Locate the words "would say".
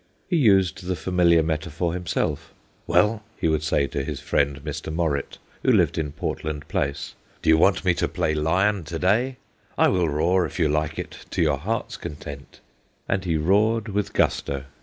3.47-3.85